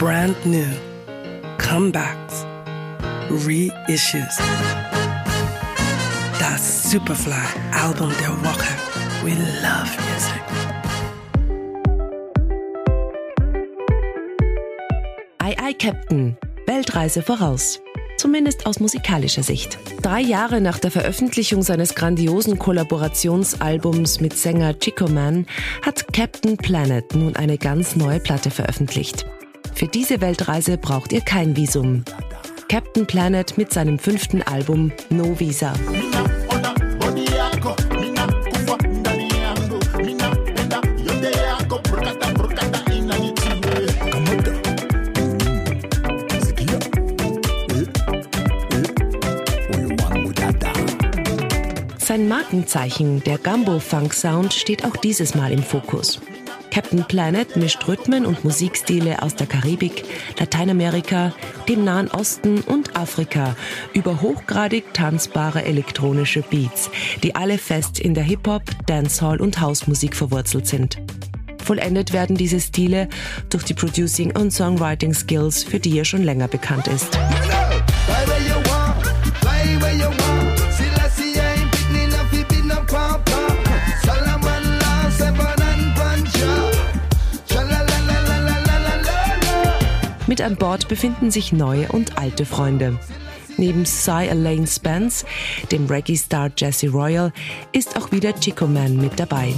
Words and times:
brand 0.00 0.34
new, 0.46 0.64
comebacks, 1.58 2.46
reissues. 3.28 4.38
Das 6.38 6.90
Superfly-Album 6.90 8.10
der 8.18 8.30
Woche. 8.42 8.72
We 9.22 9.32
love 9.60 9.90
music. 10.08 10.42
Ei, 15.38 15.54
ei, 15.62 15.74
Captain. 15.74 16.34
Weltreise 16.66 17.20
voraus. 17.20 17.78
Zumindest 18.16 18.64
aus 18.64 18.80
musikalischer 18.80 19.42
Sicht. 19.42 19.78
Drei 20.00 20.22
Jahre 20.22 20.62
nach 20.62 20.78
der 20.78 20.90
Veröffentlichung 20.90 21.60
seines 21.62 21.94
grandiosen 21.94 22.58
Kollaborationsalbums 22.58 24.20
mit 24.20 24.34
Sänger 24.34 24.78
Chico 24.78 25.08
Man 25.08 25.46
hat 25.84 26.10
Captain 26.14 26.56
Planet 26.56 27.14
nun 27.14 27.36
eine 27.36 27.58
ganz 27.58 27.96
neue 27.96 28.20
Platte 28.20 28.50
veröffentlicht. 28.50 29.26
Für 29.74 29.86
diese 29.86 30.20
Weltreise 30.20 30.76
braucht 30.78 31.12
ihr 31.12 31.20
kein 31.20 31.56
Visum. 31.56 32.04
Captain 32.68 33.06
Planet 33.06 33.58
mit 33.58 33.72
seinem 33.72 33.98
fünften 33.98 34.42
Album 34.42 34.92
No 35.08 35.38
Visa. 35.38 35.72
Sein 51.98 52.28
Markenzeichen, 52.28 53.22
der 53.22 53.38
Gumbo-Funk-Sound, 53.38 54.52
steht 54.52 54.84
auch 54.84 54.96
dieses 54.96 55.36
Mal 55.36 55.52
im 55.52 55.62
Fokus. 55.62 56.20
Captain 56.70 57.04
Planet 57.04 57.56
mischt 57.56 57.86
Rhythmen 57.88 58.24
und 58.24 58.44
Musikstile 58.44 59.22
aus 59.22 59.34
der 59.34 59.46
Karibik, 59.46 60.04
Lateinamerika, 60.38 61.32
dem 61.68 61.84
Nahen 61.84 62.08
Osten 62.08 62.60
und 62.60 62.96
Afrika 62.96 63.56
über 63.92 64.20
hochgradig 64.20 64.94
tanzbare 64.94 65.64
elektronische 65.64 66.42
Beats, 66.42 66.90
die 67.22 67.34
alle 67.34 67.58
fest 67.58 67.98
in 67.98 68.14
der 68.14 68.24
Hip-Hop, 68.24 68.62
Dancehall 68.86 69.40
und 69.40 69.60
Hausmusik 69.60 70.14
verwurzelt 70.14 70.66
sind. 70.66 70.98
Vollendet 71.62 72.12
werden 72.12 72.36
diese 72.36 72.60
Stile 72.60 73.08
durch 73.48 73.64
die 73.64 73.74
Producing- 73.74 74.36
und 74.36 74.52
Songwriting-Skills, 74.52 75.64
für 75.64 75.78
die 75.78 75.98
er 75.98 76.04
schon 76.04 76.22
länger 76.22 76.48
bekannt 76.48 76.88
ist. 76.88 77.18
Mit 90.30 90.42
an 90.42 90.54
Bord 90.54 90.86
befinden 90.86 91.32
sich 91.32 91.52
neue 91.52 91.88
und 91.88 92.16
alte 92.16 92.46
Freunde. 92.46 93.00
Neben 93.56 93.84
Cy 93.84 94.28
Elaine 94.28 94.68
Spence, 94.68 95.26
dem 95.72 95.88
Reggae-Star 95.88 96.52
Jesse 96.56 96.88
Royal, 96.88 97.32
ist 97.72 97.96
auch 97.96 98.12
wieder 98.12 98.32
Chico 98.38 98.68
Man 98.68 98.96
mit 98.96 99.18
dabei. 99.18 99.52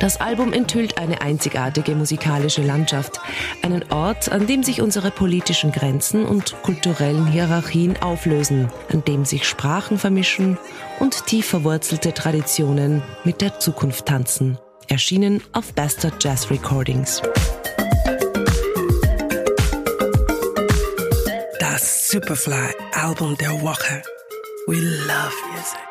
Das 0.00 0.20
Album 0.20 0.52
enthüllt 0.52 0.98
eine 0.98 1.20
einzigartige 1.22 1.94
musikalische 1.96 2.62
Landschaft, 2.62 3.20
einen 3.62 3.90
Ort, 3.90 4.30
an 4.30 4.46
dem 4.46 4.62
sich 4.62 4.80
unsere 4.80 5.10
politischen 5.10 5.72
Grenzen 5.72 6.24
und 6.24 6.54
kulturellen 6.62 7.26
Hierarchien 7.26 8.00
auflösen, 8.00 8.70
an 8.92 9.04
dem 9.04 9.24
sich 9.24 9.46
Sprachen 9.46 9.98
vermischen 9.98 10.56
und 11.00 11.26
tief 11.26 11.46
verwurzelte 11.46 12.14
Traditionen 12.14 13.02
mit 13.24 13.40
der 13.40 13.58
Zukunft 13.58 14.06
tanzen. 14.06 14.58
Erschienen 14.86 15.42
auf 15.52 15.72
Bastard 15.74 16.22
Jazz 16.22 16.48
Recordings. 16.50 17.20
Das 21.58 22.08
Superfly-Album 22.08 23.36
der 23.38 23.60
Woche. 23.62 24.02
We 24.66 24.76
love 24.76 25.34
music. 25.52 25.87